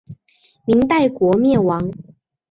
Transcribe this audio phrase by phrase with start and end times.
[0.65, 1.91] 明代国灭亡。